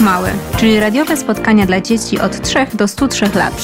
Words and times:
Polak 0.00 0.14
Mały, 0.14 0.28
czyli 0.56 0.80
radiowe 0.80 1.16
spotkania 1.16 1.66
dla 1.66 1.80
dzieci 1.80 2.20
od 2.20 2.42
3 2.42 2.66
do 2.74 2.88
103 2.88 3.30
lat. 3.34 3.60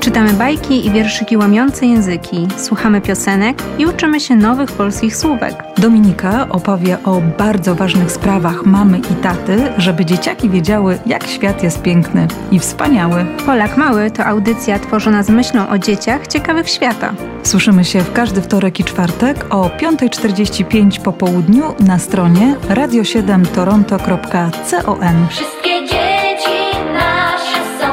Czytamy 0.00 0.32
bajki 0.32 0.86
i 0.86 0.90
wierszyki 0.90 1.36
łamiące 1.36 1.86
języki, 1.86 2.48
słuchamy 2.56 3.00
piosenek 3.00 3.62
i 3.78 3.86
uczymy 3.86 4.20
się 4.20 4.36
nowych 4.36 4.72
polskich 4.72 5.16
słówek. 5.16 5.54
Dominika 5.78 6.48
opowie 6.48 6.98
o 7.04 7.20
bardzo 7.38 7.74
ważnych 7.74 8.12
sprawach 8.12 8.66
mamy 8.66 8.98
i 8.98 9.14
taty, 9.22 9.72
żeby 9.78 10.04
dzieciaki 10.04 10.50
wiedziały, 10.50 10.98
jak 11.06 11.26
świat 11.26 11.62
jest 11.62 11.82
piękny 11.82 12.28
i 12.52 12.58
wspaniały. 12.58 13.26
Polak 13.46 13.76
Mały 13.76 14.10
to 14.10 14.24
audycja 14.24 14.78
tworzona 14.78 15.22
z 15.22 15.30
myślą 15.30 15.68
o 15.68 15.78
dzieciach 15.78 16.26
ciekawych 16.26 16.68
świata. 16.68 17.12
Słyszymy 17.42 17.84
się 17.84 18.00
w 18.00 18.12
każdy 18.12 18.42
wtorek 18.42 18.80
i 18.80 18.84
czwartek 18.84 19.46
o 19.50 19.68
5.45 19.68 21.00
po 21.00 21.12
południu 21.12 21.74
na 21.80 21.98
stronie 21.98 22.56
radio7toronto.com. 22.68 25.28
Wszystkie 25.28 25.86
dzieci 25.86 26.58
nasze 26.92 27.58
są. 27.80 27.88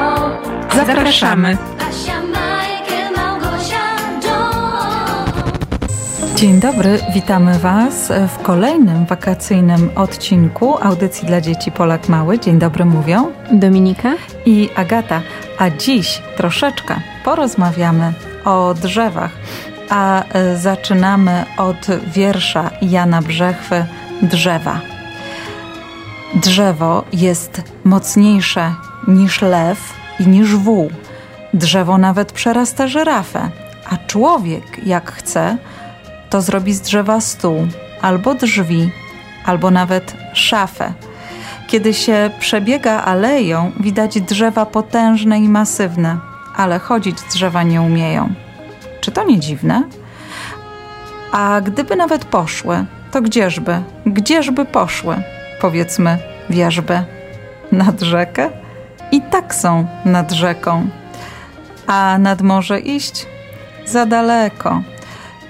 Zapraszamy. 0.86 1.56
Dzień 6.36 6.60
dobry, 6.60 6.98
witamy 7.14 7.58
Was 7.58 8.12
w 8.28 8.42
kolejnym 8.42 9.06
wakacyjnym 9.06 9.90
odcinku 9.94 10.84
audycji 10.84 11.28
dla 11.28 11.40
dzieci 11.40 11.72
Polak 11.72 12.08
Mały. 12.08 12.38
Dzień 12.38 12.58
dobry 12.58 12.84
mówią 12.84 13.32
Dominika? 13.52 14.12
i 14.46 14.68
Agata. 14.76 15.22
A 15.58 15.70
dziś 15.70 16.22
troszeczkę 16.36 16.94
porozmawiamy 17.24 18.12
o 18.44 18.74
drzewach, 18.74 19.30
a 19.90 20.24
e, 20.24 20.56
zaczynamy 20.56 21.44
od 21.58 21.86
wiersza 22.06 22.70
Jana 22.82 23.22
Brzechwy 23.22 23.86
Drzewa. 24.22 24.80
Drzewo 26.34 27.04
jest 27.12 27.62
mocniejsze 27.84 28.74
niż 29.08 29.42
lew 29.42 29.94
i 30.20 30.26
niż 30.26 30.56
wół. 30.56 30.90
Drzewo 31.54 31.98
nawet 31.98 32.32
przerasta 32.32 32.88
żyrafę, 32.88 33.48
a 33.90 33.96
człowiek, 34.06 34.86
jak 34.86 35.12
chce, 35.12 35.56
to 36.30 36.42
zrobi 36.42 36.72
z 36.72 36.80
drzewa 36.80 37.20
stół, 37.20 37.66
albo 38.02 38.34
drzwi, 38.34 38.90
albo 39.44 39.70
nawet 39.70 40.16
szafę. 40.32 40.92
Kiedy 41.66 41.94
się 41.94 42.30
przebiega 42.38 43.02
aleją, 43.04 43.72
widać 43.80 44.20
drzewa 44.20 44.66
potężne 44.66 45.38
i 45.38 45.48
masywne, 45.48 46.18
ale 46.56 46.78
chodzić 46.78 47.16
drzewa 47.22 47.62
nie 47.62 47.82
umieją. 47.82 48.34
Czy 49.00 49.10
to 49.10 49.24
nie 49.24 49.40
dziwne? 49.40 49.82
A 51.32 51.60
gdyby 51.60 51.96
nawet 51.96 52.24
poszły, 52.24 52.84
to 53.12 53.22
gdzieżby, 53.22 53.82
gdzieżby 54.06 54.64
poszły, 54.64 55.16
powiedzmy, 55.60 56.18
wierzby? 56.50 57.02
Nad 57.72 58.00
rzekę? 58.00 58.50
I 59.12 59.22
tak 59.22 59.54
są 59.54 59.86
nad 60.04 60.32
rzeką. 60.32 60.88
A 61.86 62.18
nad 62.18 62.42
morze 62.42 62.80
iść? 62.80 63.26
Za 63.84 64.06
daleko. 64.06 64.82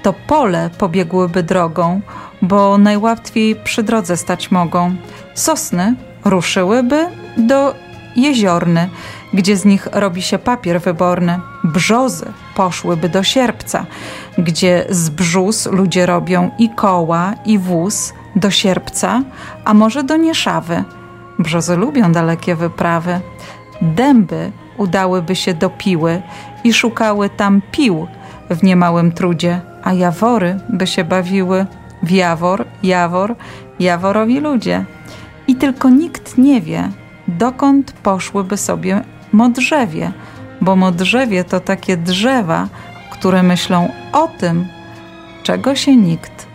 To 0.06 0.12
pole 0.12 0.70
pobiegłyby 0.78 1.42
drogą, 1.42 2.00
bo 2.42 2.78
najłatwiej 2.78 3.56
przy 3.56 3.82
drodze 3.82 4.16
stać 4.16 4.50
mogą. 4.50 4.96
Sosny 5.34 5.94
ruszyłyby 6.24 7.06
do 7.36 7.74
jeziorny, 8.16 8.88
gdzie 9.34 9.56
z 9.56 9.64
nich 9.64 9.88
robi 9.92 10.22
się 10.22 10.38
papier 10.38 10.80
wyborny. 10.80 11.40
Brzozy 11.64 12.26
poszłyby 12.54 13.08
do 13.08 13.22
sierpca, 13.22 13.86
gdzie 14.38 14.86
z 14.90 15.08
brzus 15.08 15.66
ludzie 15.66 16.06
robią 16.06 16.50
i 16.58 16.70
koła, 16.70 17.34
i 17.44 17.58
wóz 17.58 18.12
do 18.36 18.50
sierpca, 18.50 19.22
a 19.64 19.74
może 19.74 20.04
do 20.04 20.16
Nieszawy. 20.16 20.84
Brzozy 21.38 21.76
lubią 21.76 22.12
dalekie 22.12 22.56
wyprawy. 22.56 23.20
Dęby 23.82 24.52
udałyby 24.76 25.36
się 25.36 25.54
do 25.54 25.70
piły 25.70 26.22
i 26.64 26.72
szukały 26.72 27.30
tam 27.30 27.62
pił 27.70 28.06
w 28.50 28.62
niemałym 28.62 29.12
trudzie, 29.12 29.60
a 29.86 29.92
jawory 29.92 30.58
by 30.68 30.86
się 30.86 31.04
bawiły 31.04 31.66
w 32.02 32.10
jawor, 32.10 32.64
jawor, 32.82 33.36
jaworowi 33.80 34.40
ludzie. 34.40 34.84
I 35.46 35.54
tylko 35.54 35.90
nikt 35.90 36.38
nie 36.38 36.60
wie, 36.60 36.90
dokąd 37.28 37.92
poszłyby 37.92 38.56
sobie 38.56 39.00
modrzewie, 39.32 40.12
bo 40.60 40.76
modrzewie 40.76 41.44
to 41.44 41.60
takie 41.60 41.96
drzewa, 41.96 42.68
które 43.10 43.42
myślą 43.42 43.88
o 44.12 44.28
tym, 44.28 44.66
czego 45.42 45.74
się 45.74 45.96
nikt 45.96 46.46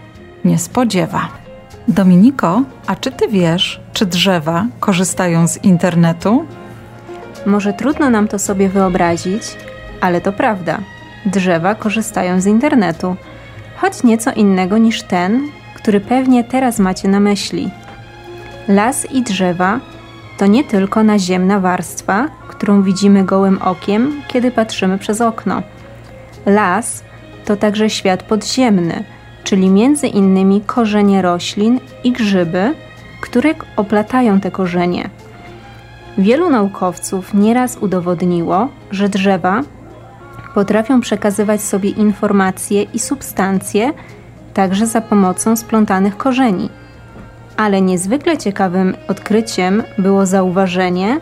nie 0.45 0.57
spodziewa. 0.59 1.27
Dominiko, 1.87 2.61
a 2.87 2.95
czy 2.95 3.11
ty 3.11 3.27
wiesz, 3.27 3.81
czy 3.93 4.05
drzewa 4.05 4.65
korzystają 4.79 5.47
z 5.47 5.63
internetu? 5.63 6.45
Może 7.45 7.73
trudno 7.73 8.09
nam 8.09 8.27
to 8.27 8.39
sobie 8.39 8.69
wyobrazić, 8.69 9.43
ale 10.01 10.21
to 10.21 10.33
prawda. 10.33 10.79
Drzewa 11.25 11.75
korzystają 11.75 12.41
z 12.41 12.45
internetu, 12.45 13.15
choć 13.77 14.03
nieco 14.03 14.31
innego 14.31 14.77
niż 14.77 15.03
ten, 15.03 15.47
który 15.75 15.99
pewnie 15.99 16.43
teraz 16.43 16.79
macie 16.79 17.07
na 17.07 17.19
myśli. 17.19 17.69
Las 18.67 19.11
i 19.11 19.21
drzewa 19.21 19.79
to 20.37 20.45
nie 20.47 20.63
tylko 20.63 21.03
naziemna 21.03 21.59
warstwa, 21.59 22.27
którą 22.47 22.81
widzimy 22.83 23.23
gołym 23.23 23.61
okiem, 23.61 24.21
kiedy 24.27 24.51
patrzymy 24.51 24.97
przez 24.97 25.21
okno. 25.21 25.61
Las 26.45 27.03
to 27.45 27.55
także 27.55 27.89
świat 27.89 28.23
podziemny, 28.23 29.03
czyli 29.43 29.69
między 29.69 30.07
innymi 30.07 30.61
korzenie 30.61 31.21
roślin 31.21 31.79
i 32.03 32.11
grzyby, 32.11 32.73
które 33.21 33.53
oplatają 33.75 34.39
te 34.39 34.51
korzenie. 34.51 35.09
Wielu 36.17 36.49
naukowców 36.49 37.33
nieraz 37.33 37.77
udowodniło, 37.77 38.67
że 38.91 39.09
drzewa 39.09 39.61
potrafią 40.53 41.01
przekazywać 41.01 41.61
sobie 41.61 41.89
informacje 41.89 42.83
i 42.83 42.99
substancje 42.99 43.93
także 44.53 44.87
za 44.87 45.01
pomocą 45.01 45.55
splątanych 45.55 46.17
korzeni. 46.17 46.69
Ale 47.57 47.81
niezwykle 47.81 48.37
ciekawym 48.37 48.95
odkryciem 49.07 49.83
było 49.97 50.25
zauważenie, 50.25 51.19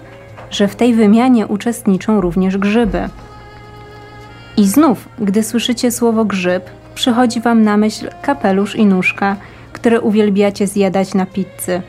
że 0.52 0.68
w 0.68 0.76
tej 0.76 0.94
wymianie 0.94 1.48
uczestniczą 1.48 2.22
również 2.22 2.58
grzyby. 2.58 3.10
I 4.58 4.68
znów, 4.68 5.10
gdy 5.20 5.44
słyszycie 5.44 5.92
słowo 5.92 6.26
grzyb, 6.26 6.70
przychodzi 6.96 7.42
Wam 7.42 7.64
na 7.64 7.78
myśl 7.78 8.10
kapelusz 8.22 8.76
i 8.76 8.86
nóżka, 8.86 9.36
które 9.74 10.02
uwielbiacie 10.02 10.68
zjadać 10.68 11.14
na 11.14 11.26
pizzy. 11.26 11.82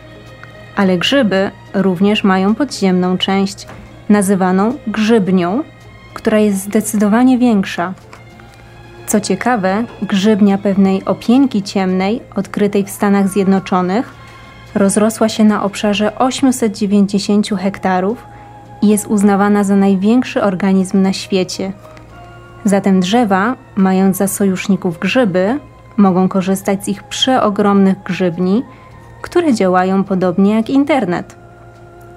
Ale 0.77 0.99
grzyby 0.99 1.51
również 1.75 2.25
mają 2.25 2.55
podziemną 2.55 3.19
część, 3.19 3.67
nazywaną 4.09 4.75
grzybnią, 4.87 5.63
która 6.15 6.39
jest 6.39 6.63
zdecydowanie 6.63 7.39
większa. 7.39 7.95
Co 9.07 9.21
ciekawe, 9.21 9.85
grzybnia 10.03 10.59
pewnej 10.59 11.05
opienki 11.05 11.63
ciemnej, 11.63 12.21
odkrytej 12.37 12.85
w 12.85 12.91
Stanach 12.91 13.29
Zjednoczonych, 13.29 14.15
rozrosła 14.75 15.29
się 15.29 15.45
na 15.45 15.63
obszarze 15.63 16.19
890 16.19 17.49
hektarów 17.49 18.25
i 18.83 18.89
jest 18.89 19.07
uznawana 19.07 19.65
za 19.65 19.77
największy 19.77 20.43
organizm 20.43 21.03
na 21.03 21.13
świecie. 21.13 21.73
Zatem 22.65 23.01
drzewa, 23.01 23.57
mając 23.77 24.17
za 24.17 24.29
sojuszników 24.29 24.99
grzyby, 24.99 25.59
mogą 25.97 26.29
korzystać 26.29 26.85
z 26.85 26.89
ich 26.89 27.03
przeogromnych 27.03 28.03
grzybni, 28.03 28.63
które 29.23 29.55
działają 29.55 30.05
podobnie 30.05 30.55
jak 30.55 30.71
internet. 30.71 31.40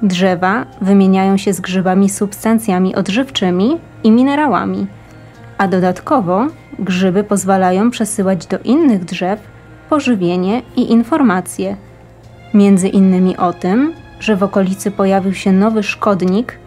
Drzewa 0.02 0.66
wymieniają 0.82 1.38
się 1.38 1.54
z 1.54 1.62
grzybami 1.62 2.10
substancjami 2.10 2.96
odżywczymi 2.96 3.78
i 4.04 4.12
minerałami, 4.12 4.88
a 5.58 5.68
dodatkowo 5.68 6.48
grzyby 6.80 7.24
pozwalają 7.24 7.92
przesyłać 7.92 8.46
do 8.46 8.60
innych 8.60 9.06
drzew 9.06 9.40
pożywienie 9.90 10.62
i 10.76 10.92
informacje. 10.92 11.78
Między 12.54 12.88
innymi 12.88 13.38
o 13.38 13.54
tym, 13.54 13.94
że 14.20 14.36
w 14.36 14.44
okolicy 14.44 14.92
pojawił 14.92 15.34
się 15.34 15.52
nowy 15.52 15.84
szkodnik 15.84 16.58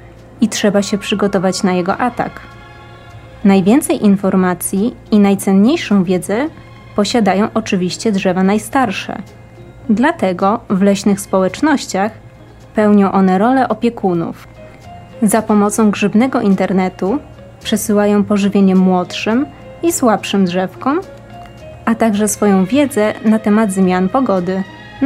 i 0.40 0.48
trzeba 0.48 0.82
się 0.82 0.98
przygotować 0.98 1.62
na 1.62 1.72
jego 1.72 1.96
atak. 1.96 2.40
Najwięcej 3.44 4.04
informacji 4.04 4.94
i 5.10 5.18
najcenniejszą 5.18 6.04
wiedzę 6.04 6.48
posiadają 6.96 7.48
oczywiście 7.54 8.12
drzewa 8.12 8.42
najstarsze. 8.42 9.22
Dlatego 9.90 10.60
w 10.70 10.82
leśnych 10.82 11.20
społecznościach 11.20 12.12
pełnią 12.76 13.12
one 13.12 13.38
rolę 13.38 13.68
opiekunów. 13.68 14.48
Za 15.22 15.42
pomocą 15.42 15.90
grzybnego 15.90 16.40
internetu 16.40 17.18
przesyłają 17.64 18.24
pożywienie 18.24 18.74
młodszym 18.74 19.46
i 19.82 19.92
słabszym 19.92 20.44
drzewkom, 20.44 21.00
a 21.84 21.94
także 21.94 22.28
swoją 22.28 22.64
wiedzę 22.64 23.14
na 23.24 23.38
temat 23.38 23.72
zmian 23.72 24.08
pogody, 24.08 24.62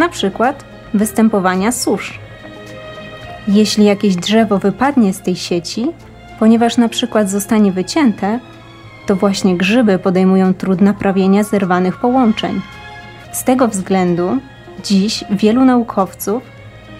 przykład 0.09 0.65
występowania 0.95 1.73
susz. 1.73 2.21
Jeśli 3.49 3.85
jakieś 3.85 4.17
drzewo 4.17 4.59
wypadnie 4.59 5.13
z 5.13 5.21
tej 5.21 5.37
sieci, 5.37 5.87
ponieważ 6.39 6.77
przykład 6.89 7.31
zostanie 7.31 7.73
wycięte, 7.73 8.39
to 9.07 9.17
właśnie 9.17 9.57
grzyby 9.57 9.99
podejmują 9.99 10.55
trud 10.55 10.81
naprawienia 10.81 11.43
zerwanych 11.43 11.97
połączeń. 11.97 12.61
Z 13.33 13.45
tego 13.45 13.69
względu 13.69 14.39
Dziś 14.85 15.25
wielu 15.31 15.65
naukowców 15.65 16.43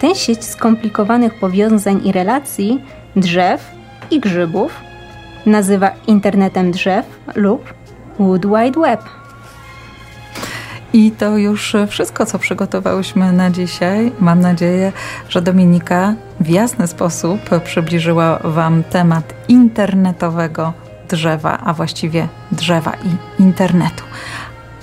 tę 0.01 0.15
sieć 0.15 0.45
skomplikowanych 0.45 1.39
powiązań 1.39 2.07
i 2.07 2.11
relacji 2.11 2.83
drzew 3.15 3.71
i 4.11 4.19
grzybów 4.19 4.81
nazywa 5.45 5.91
internetem 6.07 6.71
drzew 6.71 7.05
lub 7.35 7.73
Wood 8.19 8.45
Wide 8.45 8.79
Web. 8.81 9.01
I 10.93 11.11
to 11.11 11.37
już 11.37 11.75
wszystko, 11.87 12.25
co 12.25 12.39
przygotowałyśmy 12.39 13.33
na 13.33 13.49
dzisiaj. 13.49 14.11
Mam 14.19 14.39
nadzieję, 14.39 14.91
że 15.29 15.41
Dominika 15.41 16.13
w 16.39 16.49
jasny 16.49 16.87
sposób 16.87 17.39
przybliżyła 17.63 18.39
Wam 18.43 18.83
temat 18.83 19.33
internetowego 19.47 20.73
drzewa, 21.09 21.57
a 21.65 21.73
właściwie 21.73 22.27
drzewa 22.51 22.93
i 22.93 23.41
internetu. 23.41 24.03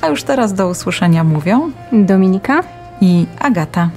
A 0.01 0.07
już 0.07 0.23
teraz 0.23 0.55
do 0.55 0.69
usłyszenia 0.69 1.25
mówią 1.25 1.71
Dominika? 1.93 2.63
i 3.01 3.27
Agata. 3.41 3.91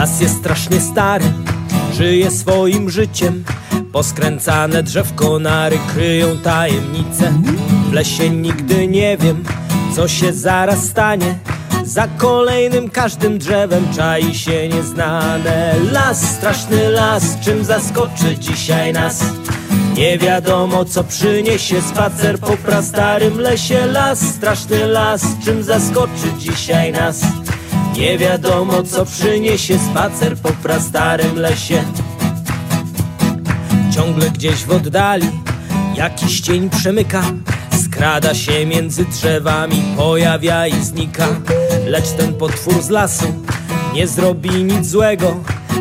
Las 0.00 0.20
jest 0.20 0.38
strasznie 0.38 0.80
stary, 0.80 1.24
żyje 1.92 2.30
swoim 2.30 2.90
życiem. 2.90 3.44
Poskręcane 3.92 4.82
drzewko 4.82 5.38
nary 5.38 5.78
kryją 5.92 6.38
tajemnice. 6.38 7.32
W 7.90 7.92
lesie 7.92 8.30
nigdy 8.30 8.88
nie 8.88 9.16
wiem, 9.16 9.44
co 9.96 10.08
się 10.08 10.32
zaraz 10.32 10.84
stanie. 10.84 11.38
Za 11.84 12.08
kolejnym 12.08 12.90
każdym 12.90 13.38
drzewem 13.38 13.88
czai 13.96 14.34
się 14.34 14.68
nieznane. 14.68 15.74
Las, 15.92 16.22
straszny 16.36 16.88
las, 16.88 17.40
czym 17.40 17.64
zaskoczy 17.64 18.38
dzisiaj 18.38 18.92
nas? 18.92 19.24
Nie 19.96 20.18
wiadomo, 20.18 20.84
co 20.84 21.04
przyniesie 21.04 21.82
spacer 21.82 22.38
po 22.38 22.56
prastarym 22.56 23.40
lesie. 23.40 23.86
Las, 23.86 24.20
straszny 24.20 24.86
las, 24.86 25.22
czym 25.44 25.62
zaskoczy 25.62 26.32
dzisiaj 26.38 26.92
nas? 26.92 27.20
Nie 27.94 28.18
wiadomo 28.18 28.82
co 28.82 29.06
przyniesie 29.06 29.78
spacer 29.78 30.36
po 30.36 30.48
prastarym 30.48 31.36
lesie. 31.36 31.84
Ciągle 33.94 34.30
gdzieś 34.30 34.64
w 34.64 34.70
oddali 34.70 35.30
jakiś 35.94 36.40
cień 36.40 36.70
przemyka. 36.70 37.22
Skrada 37.84 38.34
się 38.34 38.66
między 38.66 39.04
drzewami, 39.04 39.82
pojawia 39.96 40.66
i 40.66 40.84
znika. 40.84 41.28
Lecz 41.86 42.10
ten 42.10 42.34
potwór 42.34 42.82
z 42.82 42.90
lasu 42.90 43.26
nie 43.94 44.06
zrobi 44.06 44.64
nic 44.64 44.86
złego. 44.86 45.36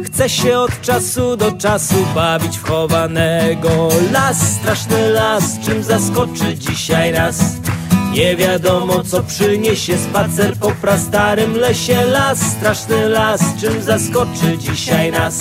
Chce 0.05 0.29
się 0.29 0.57
od 0.57 0.81
czasu 0.81 1.37
do 1.37 1.51
czasu 1.51 1.95
bawić 2.15 2.57
w 2.57 2.63
chowanego. 2.63 3.89
Las, 4.11 4.37
straszny 4.37 5.09
las, 5.09 5.59
czym 5.65 5.83
zaskoczy 5.83 6.57
dzisiaj 6.57 7.13
nas 7.13 7.41
nie 8.11 8.35
wiadomo 8.35 9.03
co 9.03 9.23
przyniesie 9.23 9.97
spacer 9.97 10.57
po 10.57 10.71
prastarym 10.71 11.55
lesie. 11.57 12.05
Las, 12.05 12.39
straszny 12.39 13.09
las, 13.09 13.41
czym 13.61 13.81
zaskoczy 13.81 14.57
dzisiaj 14.57 15.11
nas? 15.11 15.39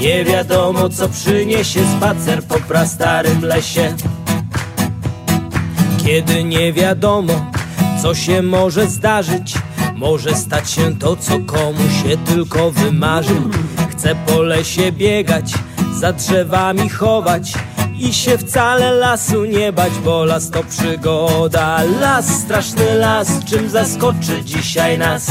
Nie 0.00 0.24
wiadomo 0.24 0.88
co 0.88 1.08
przyniesie 1.08 1.80
spacer 1.96 2.42
po 2.42 2.54
prastarym 2.54 3.44
lesie. 3.44 3.94
Kiedy 6.04 6.44
nie 6.44 6.72
wiadomo 6.72 7.50
co 8.02 8.14
się 8.14 8.42
może 8.42 8.86
zdarzyć 8.86 9.54
Może 9.96 10.34
stać 10.34 10.70
się 10.70 10.98
to 10.98 11.16
co 11.16 11.40
komu 11.40 11.78
się 11.78 12.16
tylko 12.16 12.70
wymarzy. 12.70 13.34
Chce 13.90 14.14
po 14.26 14.42
lesie 14.42 14.92
biegać, 14.92 15.52
za 15.94 16.12
drzewami 16.12 16.88
chować 16.88 17.52
i 17.98 18.14
się 18.14 18.38
wcale 18.38 18.92
lasu 18.92 19.44
nie 19.44 19.72
bać, 19.72 19.92
bo 20.04 20.24
las 20.24 20.50
to 20.50 20.64
przygoda. 20.64 21.82
Las, 22.00 22.26
straszny 22.40 22.94
las, 22.94 23.28
czym 23.44 23.70
zaskoczy 23.70 24.44
dzisiaj 24.44 24.98
nas? 24.98 25.30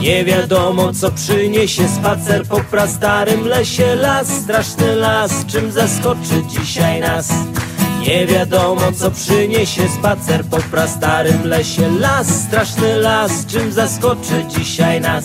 Nie 0.00 0.24
wiadomo 0.24 0.92
co 0.92 1.10
przyniesie 1.10 1.88
spacer 1.88 2.46
po 2.46 2.60
prastarym 2.60 3.46
lesie. 3.48 3.94
Las, 3.94 4.28
straszny 4.28 4.96
las, 4.96 5.46
czym 5.46 5.72
zaskoczy 5.72 6.42
dzisiaj 6.48 7.00
nas? 7.00 7.28
Nie 8.00 8.26
wiadomo 8.26 8.92
co 8.92 9.10
przyniesie 9.10 9.88
spacer 9.88 10.44
po 10.44 10.56
prastarym 10.56 11.44
lesie. 11.44 11.90
Las, 12.00 12.26
straszny 12.26 12.96
las, 12.96 13.46
czym 13.46 13.72
zaskoczy 13.72 14.44
dzisiaj 14.48 15.00
nas 15.00 15.24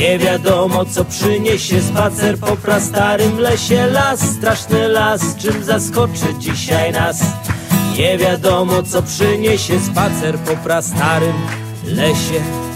nie 0.00 0.18
wiadomo 0.18 0.84
co 0.84 1.04
przyniesie 1.04 1.82
spacer 1.82 2.38
po 2.38 2.56
prastarym 2.56 3.38
lesie. 3.38 3.86
Las, 3.86 4.20
straszny 4.20 4.88
las, 4.88 5.36
czym 5.36 5.64
zaskoczy 5.64 6.34
dzisiaj 6.38 6.92
nas? 6.92 7.22
Nie 7.98 8.18
wiadomo 8.18 8.82
co 8.82 9.02
przyniesie 9.02 9.80
spacer 9.80 10.38
po 10.38 10.56
prastarym 10.56 11.34
lesie 11.84 12.69